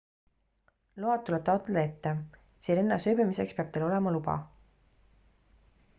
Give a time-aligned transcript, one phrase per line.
[1.03, 2.13] load tuleb taotleda ette
[2.69, 4.41] sirenas ööbimiseks peab teil olema luba